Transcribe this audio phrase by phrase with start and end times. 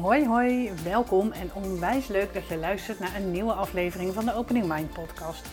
[0.00, 4.34] Hoi hoi, welkom en onwijs leuk dat je luistert naar een nieuwe aflevering van de
[4.34, 5.48] Opening Mind podcast.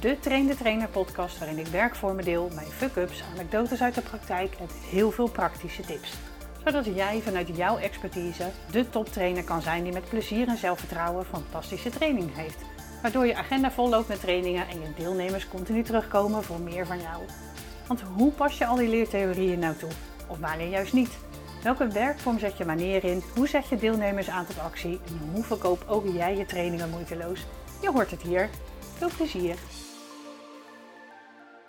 [0.00, 4.54] De Train de Trainer podcast waarin ik werkvormen deel, mijn fuck-ups, anekdotes uit de praktijk
[4.54, 6.14] en heel veel praktische tips.
[6.64, 11.90] Zodat jij vanuit jouw expertise de toptrainer kan zijn die met plezier en zelfvertrouwen fantastische
[11.90, 12.58] training heeft.
[13.02, 17.00] Waardoor je agenda vol loopt met trainingen en je deelnemers continu terugkomen voor meer van
[17.00, 17.22] jou.
[17.86, 19.90] Want hoe pas je al die leertheorieën nou toe?
[20.26, 21.18] Of wanneer juist niet?
[21.64, 23.22] Welke werkvorm zet je wanneer in?
[23.34, 25.00] Hoe zet je deelnemers aan tot actie?
[25.06, 27.46] En hoe verkoop ook jij je trainingen moeiteloos?
[27.82, 28.48] Je hoort het hier.
[28.80, 29.56] Veel plezier!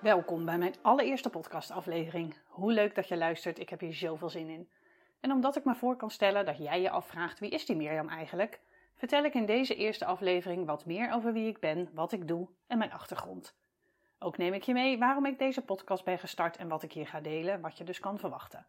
[0.01, 2.35] Welkom bij mijn allereerste podcastaflevering.
[2.47, 4.69] Hoe leuk dat je luistert, ik heb hier zoveel zin in.
[5.19, 8.09] En omdat ik me voor kan stellen dat jij je afvraagt wie is die Mirjam
[8.09, 8.59] eigenlijk,
[8.95, 12.47] vertel ik in deze eerste aflevering wat meer over wie ik ben, wat ik doe
[12.67, 13.55] en mijn achtergrond.
[14.19, 17.07] Ook neem ik je mee waarom ik deze podcast ben gestart en wat ik hier
[17.07, 18.65] ga delen, wat je dus kan verwachten.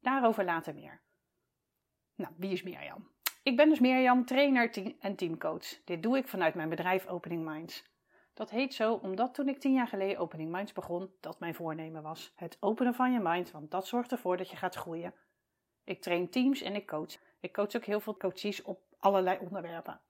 [0.00, 1.00] Daarover later meer.
[2.14, 3.10] Nou, wie is Mirjam?
[3.42, 5.84] Ik ben dus Mirjam, trainer en teamcoach.
[5.84, 7.84] Dit doe ik vanuit mijn bedrijf Opening Minds.
[8.34, 12.02] Dat heet zo omdat toen ik tien jaar geleden Opening Minds begon, dat mijn voornemen
[12.02, 12.32] was.
[12.36, 15.14] Het openen van je mind, want dat zorgt ervoor dat je gaat groeien.
[15.84, 17.16] Ik train teams en ik coach.
[17.40, 20.00] Ik coach ook heel veel coaches op allerlei onderwerpen.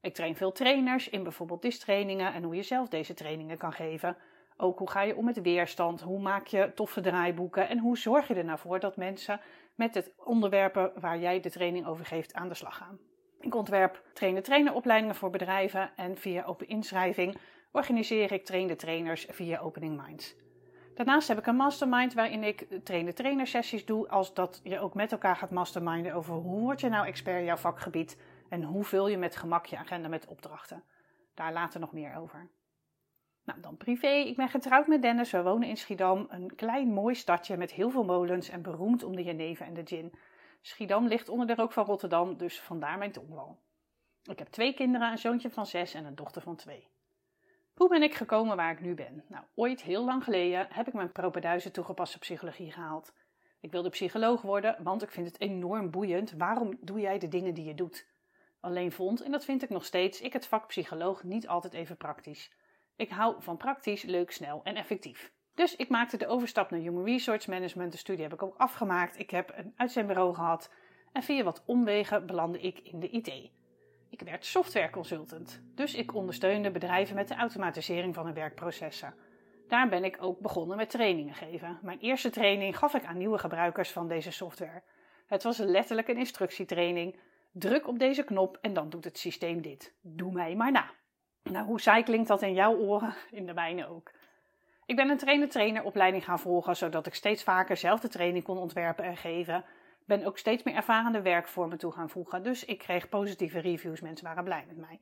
[0.00, 4.16] Ik train veel trainers in bijvoorbeeld distrainingen en hoe je zelf deze trainingen kan geven.
[4.62, 6.00] Ook hoe ga je om met weerstand?
[6.00, 7.68] Hoe maak je toffe draaiboeken?
[7.68, 9.40] En hoe zorg je er nou voor dat mensen
[9.74, 12.98] met het onderwerpen waar jij de training over geeft aan de slag gaan?
[13.40, 17.36] Ik ontwerp trainer-traineropleidingen voor bedrijven en via open inschrijving
[17.72, 20.36] organiseer ik trainde trainers via Opening Minds.
[20.94, 24.94] Daarnaast heb ik een mastermind waarin ik trainde trainer sessies doe, als dat je ook
[24.94, 28.84] met elkaar gaat masterminden over hoe word je nou expert in jouw vakgebied en hoe
[28.84, 30.82] vul je met gemak je agenda met opdrachten.
[31.34, 32.50] Daar later nog meer over.
[33.44, 34.08] Nou, dan privé.
[34.08, 35.30] Ik ben getrouwd met Dennis.
[35.30, 36.26] We wonen in Schiedam.
[36.28, 39.86] Een klein mooi stadje met heel veel molens en beroemd om de jenever en de
[39.86, 40.12] gin.
[40.60, 43.58] Schiedam ligt onder de rook van Rotterdam, dus vandaar mijn tongval.
[44.24, 46.88] Ik heb twee kinderen, een zoontje van zes en een dochter van twee.
[47.74, 49.24] Hoe ben ik gekomen waar ik nu ben?
[49.28, 53.12] Nou, ooit, heel lang geleden, heb ik mijn propeduizen toegepaste psychologie gehaald.
[53.60, 56.32] Ik wilde psycholoog worden, want ik vind het enorm boeiend.
[56.32, 58.06] Waarom doe jij de dingen die je doet?
[58.60, 61.96] Alleen vond, en dat vind ik nog steeds, ik het vak psycholoog niet altijd even
[61.96, 62.52] praktisch.
[63.00, 65.32] Ik hou van praktisch, leuk, snel en effectief.
[65.54, 67.92] Dus ik maakte de overstap naar Human Resource Management.
[67.92, 69.18] De studie heb ik ook afgemaakt.
[69.18, 70.70] Ik heb een uitzendbureau gehad.
[71.12, 73.50] En via wat omwegen belandde ik in de IT.
[74.10, 75.62] Ik werd software consultant.
[75.74, 79.14] Dus ik ondersteunde bedrijven met de automatisering van hun werkprocessen.
[79.68, 81.78] Daar ben ik ook begonnen met trainingen geven.
[81.82, 84.82] Mijn eerste training gaf ik aan nieuwe gebruikers van deze software.
[85.26, 87.18] Het was letterlijk een instructietraining.
[87.52, 89.94] Druk op deze knop en dan doet het systeem dit.
[90.02, 90.90] Doe mij maar na.
[91.42, 93.14] Nou, hoe saai klinkt dat in jouw oren?
[93.30, 94.10] In de mijne ook.
[94.86, 98.58] Ik ben een trainer-trainer opleiding gaan volgen, zodat ik steeds vaker zelf de training kon
[98.58, 99.64] ontwerpen en geven.
[100.04, 104.26] Ben ook steeds meer ervarende werkvormen toe gaan voegen, dus ik kreeg positieve reviews, mensen
[104.26, 105.00] waren blij met mij.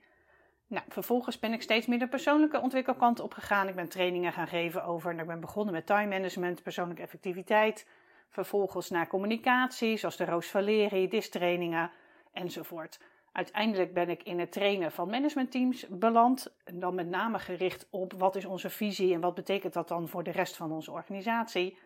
[0.67, 3.69] Nou, vervolgens ben ik steeds meer de persoonlijke ontwikkelkant opgegaan.
[3.69, 7.87] Ik ben trainingen gaan geven over, en ik ben begonnen met time management, persoonlijke effectiviteit.
[8.29, 11.91] Vervolgens naar communicatie, zoals de Roos Valerie, DIS trainingen
[12.33, 13.01] enzovoort.
[13.39, 16.55] Uiteindelijk ben ik in het trainen van managementteams beland.
[16.65, 20.09] En dan met name gericht op wat is onze visie en wat betekent dat dan
[20.09, 21.79] voor de rest van onze organisatie.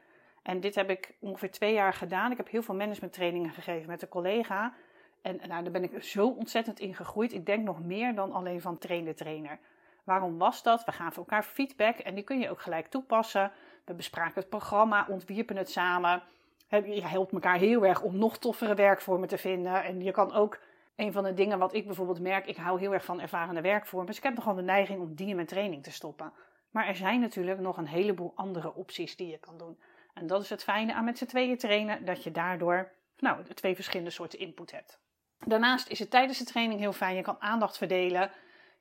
[0.42, 2.30] En dit heb ik ongeveer twee jaar gedaan.
[2.30, 4.74] Ik heb heel veel managementtrainingen gegeven met een collega.
[5.22, 7.32] En nou, daar ben ik zo ontzettend in gegroeid.
[7.32, 9.58] Ik denk nog meer dan alleen van trainer trainer.
[10.04, 10.84] Waarom was dat?
[10.84, 13.52] We gaven elkaar feedback en die kun je ook gelijk toepassen.
[13.84, 16.22] We bespraken het programma, ontwierpen het samen.
[16.68, 19.84] Je helpt elkaar heel erg om nog toffere werkvormen te vinden.
[19.84, 20.58] En je kan ook
[20.97, 24.06] een van de dingen wat ik bijvoorbeeld merk, ik hou heel erg van ervarende werkvormen.
[24.06, 26.32] Dus ik heb nogal de neiging om die in mijn training te stoppen.
[26.70, 29.80] Maar er zijn natuurlijk nog een heleboel andere opties die je kan doen.
[30.14, 33.75] En dat is het fijne aan met z'n tweeën trainen, dat je daardoor nou, twee
[33.75, 35.00] verschillende soorten input hebt.
[35.38, 38.30] Daarnaast is het tijdens de training heel fijn, je kan aandacht verdelen.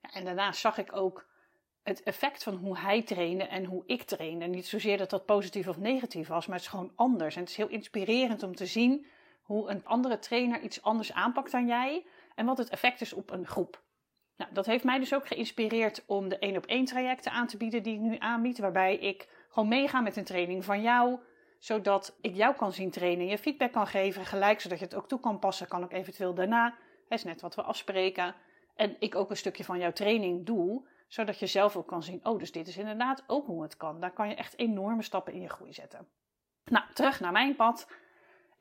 [0.02, 1.30] Ja, en daarnaast zag ik ook
[1.84, 4.46] het effect van hoe hij trainde en hoe ik trainde.
[4.46, 7.36] Niet zozeer dat dat positief of negatief was, maar het is gewoon anders.
[7.36, 9.06] En het is heel inspirerend om te zien
[9.52, 12.06] hoe een andere trainer iets anders aanpakt dan jij
[12.36, 13.84] en wat het effect is op een groep.
[14.38, 17.58] Nou, dat heeft mij dus ook geïnspireerd om de één op één trajecten aan te
[17.58, 21.20] bieden die ik nu aanbied, waarbij ik gewoon meega met een training van jou,
[21.60, 25.08] zodat ik jou kan zien trainen, je feedback kan geven, gelijk zodat je het ook
[25.08, 26.70] toe kan passen, kan ik eventueel daarna.
[27.10, 28.36] Dat is net wat we afspreken.
[28.76, 32.20] En ik ook een stukje van jouw training doe, zodat je zelf ook kan zien,
[32.26, 34.00] oh, dus dit is inderdaad ook hoe het kan.
[34.00, 36.08] Daar kan je echt enorme stappen in je groei zetten.
[36.66, 37.88] Nou, terug naar mijn pad.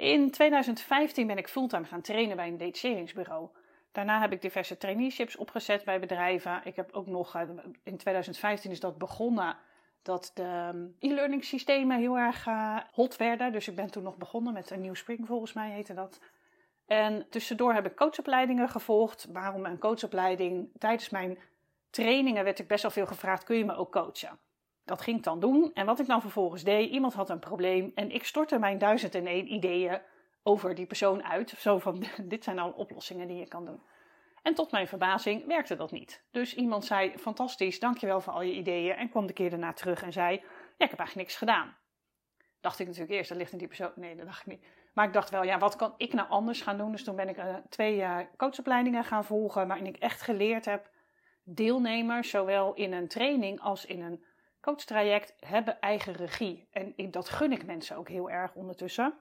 [0.00, 3.49] In 2015 ben ik fulltime gaan trainen bij een detacheringsbureau.
[3.93, 6.61] Daarna heb ik diverse traineeships opgezet bij bedrijven.
[6.64, 7.43] Ik heb ook nog, eh,
[7.82, 9.56] in 2015 is dat begonnen,
[10.02, 13.52] dat de ehm, e-learning systemen heel erg uh, hot werden.
[13.52, 16.20] Dus ik ben toen nog begonnen met een nieuw Spring, volgens mij heette dat.
[16.87, 19.29] En tussendoor heb ik coachopleidingen gevolgd.
[19.32, 20.70] Waarom een coachopleiding?
[20.79, 21.38] Tijdens mijn
[21.91, 24.38] trainingen werd ik best wel veel gevraagd: kun je me ook coachen?
[24.90, 25.70] Dat ging ik dan doen.
[25.75, 29.14] En wat ik dan vervolgens deed, iemand had een probleem en ik stortte mijn duizend
[29.14, 30.00] en één ideeën
[30.42, 31.54] over die persoon uit.
[31.58, 33.82] Zo van, dit zijn al oplossingen die je kan doen.
[34.42, 36.25] En tot mijn verbazing werkte dat niet.
[36.31, 38.96] Dus iemand zei, fantastisch, dankjewel voor al je ideeën.
[38.96, 40.32] En kwam de keer daarna terug en zei,
[40.76, 41.76] ja, ik heb eigenlijk niks gedaan.
[42.60, 43.92] Dacht ik natuurlijk eerst, dat ligt in die persoon.
[43.94, 44.66] Nee, dat dacht ik niet.
[44.94, 46.92] Maar ik dacht wel, ja, wat kan ik nou anders gaan doen?
[46.92, 50.90] Dus toen ben ik uh, twee uh, coachopleidingen gaan volgen, waarin ik echt geleerd heb,
[51.44, 54.25] deelnemers, zowel in een training als in een
[54.61, 56.69] coachtraject, hebben eigen regie.
[56.71, 59.15] En dat gun ik mensen ook heel erg ondertussen.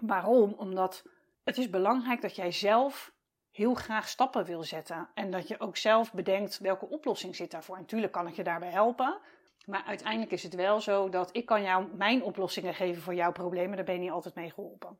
[0.00, 0.52] Waarom?
[0.52, 1.04] Omdat
[1.44, 3.12] het is belangrijk dat jij zelf
[3.50, 5.08] heel graag stappen wil zetten.
[5.14, 7.74] En dat je ook zelf bedenkt welke oplossing zit daarvoor.
[7.74, 9.18] En natuurlijk kan ik je daarbij helpen.
[9.66, 13.32] Maar uiteindelijk is het wel zo dat ik kan jou mijn oplossingen geven voor jouw
[13.32, 13.76] problemen.
[13.76, 14.98] Daar ben je niet altijd mee geholpen.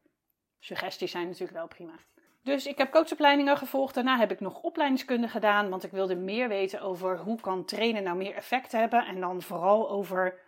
[0.59, 1.95] Suggesties zijn natuurlijk wel prima.
[2.45, 3.95] Dus ik heb coachopleidingen gevolgd.
[3.95, 5.71] Daarna heb ik nog opleidingskunde gedaan.
[5.71, 9.07] Want ik wilde meer weten over hoe kan trainen nou meer effect hebben.
[9.07, 10.39] En dan vooral over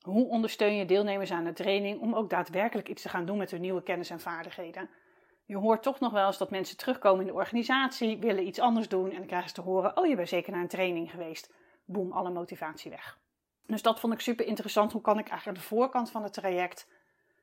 [0.00, 3.50] hoe ondersteun je deelnemers aan de training om ook daadwerkelijk iets te gaan doen met
[3.50, 4.88] hun nieuwe kennis en vaardigheden.
[5.44, 8.88] Je hoort toch nog wel eens dat mensen terugkomen in de organisatie, willen iets anders
[8.88, 11.52] doen en dan krijgen ze te horen: Oh, je bent zeker naar een training geweest.
[11.84, 13.18] Boom, alle motivatie weg.
[13.66, 14.92] Dus dat vond ik super interessant.
[14.92, 16.88] Hoe kan ik eigenlijk aan de voorkant van het traject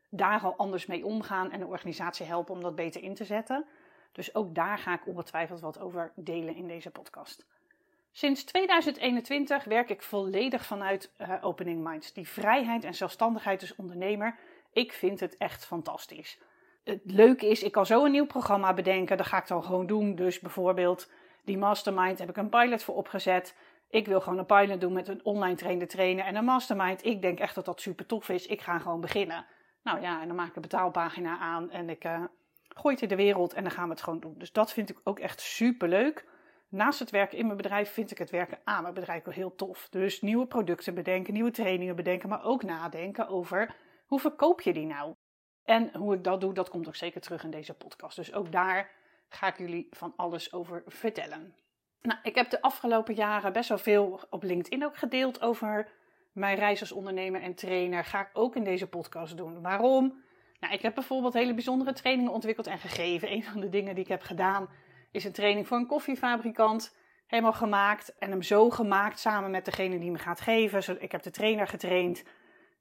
[0.10, 3.66] daar al anders mee omgaan en de organisatie helpen om dat beter in te zetten?
[4.14, 7.46] Dus ook daar ga ik ongetwijfeld wat over delen in deze podcast.
[8.12, 12.14] Sinds 2021 werk ik volledig vanuit uh, Opening Minds.
[12.14, 14.36] Die vrijheid en zelfstandigheid als ondernemer,
[14.74, 16.40] ik vind het echt fantastisch.
[16.84, 19.88] Het leuke is, ik kan zo een nieuw programma bedenken, dat ga ik dan gewoon
[19.88, 20.16] doen.
[20.16, 21.12] Dus bijvoorbeeld
[21.44, 23.56] die mastermind heb ik een pilot voor opgezet.
[23.90, 27.06] Ik wil gewoon een pilot doen met een online trainer trainen en een mastermind.
[27.06, 28.46] Ik denk echt dat dat super tof is.
[28.46, 29.46] Ik ga gewoon beginnen.
[29.84, 32.24] Nou ja, en dan maak ik een betaalpagina aan en ik uh,
[32.74, 34.36] gooi het in de wereld en dan gaan we het gewoon doen.
[34.38, 36.26] Dus dat vind ik ook echt super leuk.
[36.70, 39.56] Naast het werken in mijn bedrijf vind ik het werken aan mijn bedrijf ook heel
[39.56, 39.88] tof.
[39.90, 43.76] Dus nieuwe producten bedenken, nieuwe trainingen bedenken, maar ook nadenken over
[44.06, 45.14] hoe verkoop je die nou?
[45.64, 48.16] En hoe ik dat doe, dat komt ook zeker terug in deze podcast.
[48.16, 48.92] Dus ook daar
[49.30, 51.56] ga ik jullie van alles over vertellen.
[52.02, 55.88] Nou, ik heb de afgelopen jaren best wel veel op LinkedIn ook gedeeld over
[56.32, 58.06] mijn reis als ondernemer en trainer.
[58.06, 59.62] Ga ik ook in deze podcast doen.
[59.62, 60.23] Waarom?
[60.64, 63.32] Nou, ik heb bijvoorbeeld hele bijzondere trainingen ontwikkeld en gegeven.
[63.32, 64.70] Een van de dingen die ik heb gedaan
[65.12, 66.96] is een training voor een koffiefabrikant.
[67.28, 71.02] Helemaal gemaakt en hem zo gemaakt samen met degene die me gaat geven.
[71.02, 72.24] Ik heb de trainer getraind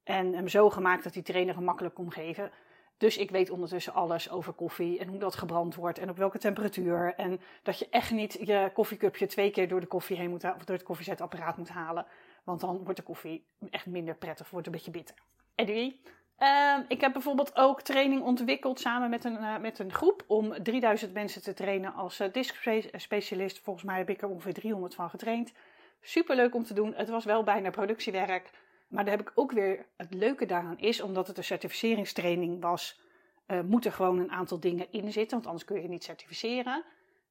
[0.05, 2.51] en hem zo gemaakt dat die trainer hem makkelijk kon geven.
[2.97, 6.39] Dus ik weet ondertussen alles over koffie en hoe dat gebrand wordt en op welke
[6.39, 7.15] temperatuur.
[7.17, 10.65] En dat je echt niet je koffiecupje twee keer door de koffie heen moet of
[10.65, 12.07] door het koffiezetapparaat moet halen.
[12.45, 15.17] Want dan wordt de koffie echt minder prettig, wordt een beetje bitter.
[15.55, 16.01] Anyway,
[16.43, 20.63] uh, ik heb bijvoorbeeld ook training ontwikkeld samen met een, uh, met een groep om
[20.63, 23.59] 3000 mensen te trainen als uh, diskspecialist.
[23.59, 25.53] Volgens mij heb ik er ongeveer 300 van getraind.
[26.01, 26.95] Super leuk om te doen.
[26.95, 28.51] Het was wel bijna productiewerk.
[28.89, 33.01] Maar daar heb ik ook weer het leuke daaraan is, omdat het een certificeringstraining was,
[33.47, 36.85] uh, moet er gewoon een aantal dingen in zitten, want anders kun je niet certificeren.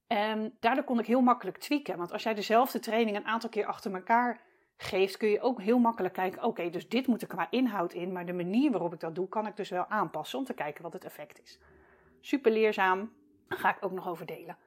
[0.07, 1.97] En daardoor kon ik heel makkelijk tweaken.
[1.97, 4.41] Want als jij dezelfde training een aantal keer achter elkaar
[4.81, 8.11] geeft, kun je ook heel makkelijk kijken: oké, dus dit moet er qua inhoud in,
[8.11, 10.83] maar de manier waarop ik dat doe, kan ik dus wel aanpassen om te kijken
[10.83, 11.59] wat het effect is.
[12.19, 13.13] Super leerzaam,
[13.47, 14.57] ga ik ook nog over delen.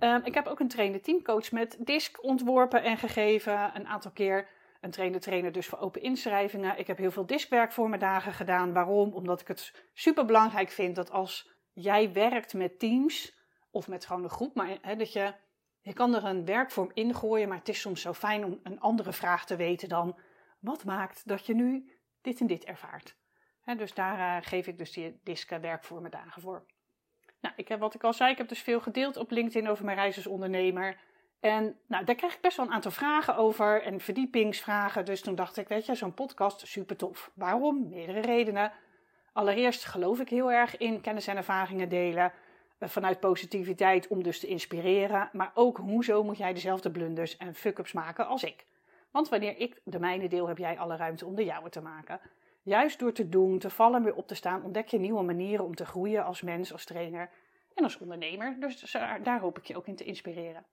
[0.00, 4.48] Um, ik heb ook een trainer teamcoach met DISC ontworpen en gegeven een aantal keer
[4.80, 6.78] een trainer trainer dus voor open inschrijvingen.
[6.78, 8.72] Ik heb heel veel diskwerk voor mijn dagen gedaan.
[8.72, 9.12] Waarom?
[9.12, 13.38] Omdat ik het super belangrijk vind dat als jij werkt met teams
[13.70, 15.32] of met gewoon een groep, maar dat je,
[15.80, 19.12] je kan er een werkvorm ingooien, maar het is soms zo fijn om een andere
[19.12, 20.18] vraag te weten dan
[20.58, 23.18] wat maakt dat je nu dit en dit ervaart.
[23.76, 25.20] Dus daar uh, geef ik dus die
[25.60, 26.66] werk voor mijn dagen voor.
[27.40, 29.84] Nou, ik heb wat ik al zei, ik heb dus veel gedeeld op LinkedIn over
[29.84, 31.00] mijn reis als ondernemer.
[31.40, 35.04] En nou, daar krijg ik best wel een aantal vragen over en verdiepingsvragen.
[35.04, 37.30] Dus toen dacht ik, weet je, zo'n podcast, super tof.
[37.34, 37.88] Waarom?
[37.88, 38.72] Meerdere redenen.
[39.32, 42.32] Allereerst geloof ik heel erg in kennis en ervaringen delen.
[42.80, 45.30] Vanuit positiviteit om dus te inspireren.
[45.32, 48.66] Maar ook hoezo moet jij dezelfde blunders en fuck-ups maken als ik?
[49.10, 52.20] Want wanneer ik de mijne deel, heb jij alle ruimte om de jouwe te maken.
[52.62, 55.74] Juist door te doen, te vallen, weer op te staan, ontdek je nieuwe manieren om
[55.74, 57.30] te groeien als mens, als trainer
[57.74, 58.56] en als ondernemer.
[58.60, 60.64] Dus daar hoop ik je ook in te inspireren.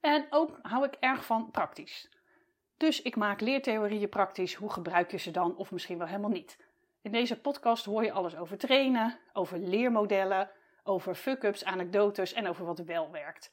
[0.00, 2.10] En ook hou ik erg van praktisch.
[2.76, 4.54] Dus ik maak leertheorieën praktisch.
[4.54, 5.56] Hoe gebruik je ze dan?
[5.56, 6.64] Of misschien wel helemaal niet.
[7.02, 10.50] In deze podcast hoor je alles over trainen, over leermodellen,
[10.86, 13.52] over fuck-ups, anekdotes en over wat wel werkt.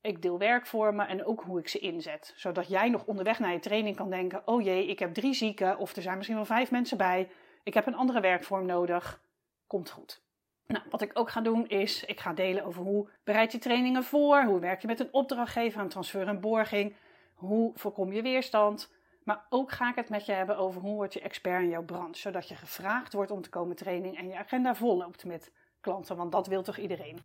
[0.00, 3.58] Ik deel werkvormen en ook hoe ik ze inzet, zodat jij nog onderweg naar je
[3.58, 6.70] training kan denken: oh jee, ik heb drie zieken of er zijn misschien wel vijf
[6.70, 7.30] mensen bij.
[7.62, 9.22] Ik heb een andere werkvorm nodig.
[9.66, 10.22] Komt goed.
[10.66, 14.04] Nou, wat ik ook ga doen is, ik ga delen over hoe bereid je trainingen
[14.04, 16.96] voor, hoe werk je met een opdrachtgever aan transfer en borging,
[17.34, 18.92] hoe voorkom je weerstand.
[19.24, 21.84] Maar ook ga ik het met je hebben over hoe word je expert in jouw
[21.84, 26.16] branche, zodat je gevraagd wordt om te komen training en je agenda volloopt met klanten,
[26.16, 27.22] want dat wil toch iedereen.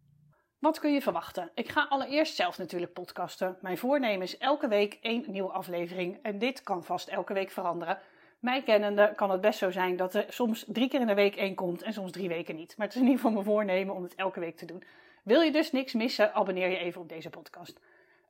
[0.59, 1.51] Wat kun je verwachten?
[1.53, 3.57] Ik ga allereerst zelf natuurlijk podcasten.
[3.61, 7.99] Mijn voornemen is elke week één nieuwe aflevering en dit kan vast elke week veranderen.
[8.39, 11.35] Mij kennende kan het best zo zijn dat er soms drie keer in de week
[11.35, 12.77] één komt en soms drie weken niet.
[12.77, 14.83] Maar het is in ieder geval mijn voornemen om het elke week te doen.
[15.23, 17.79] Wil je dus niks missen, abonneer je even op deze podcast.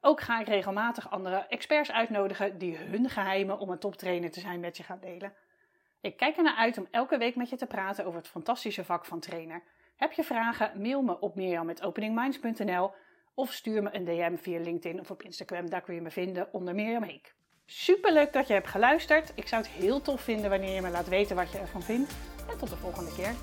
[0.02, 4.60] Ook ga ik regelmatig andere experts uitnodigen die hun geheimen om een toptrainer te zijn
[4.60, 5.34] met je gaan delen.
[6.02, 9.06] Ik kijk ernaar uit om elke week met je te praten over het fantastische vak
[9.06, 9.64] van trainer.
[9.98, 10.82] Heb je vragen?
[10.82, 12.92] Mail me op mirjam.openingminds.nl
[13.34, 15.70] of stuur me een DM via LinkedIn of op Instagram.
[15.70, 17.36] Daar kun je me vinden onder Mirjam Heek.
[17.66, 19.32] Super leuk dat je hebt geluisterd.
[19.36, 22.16] Ik zou het heel tof vinden wanneer je me laat weten wat je ervan vindt.
[22.50, 23.34] En tot de volgende keer.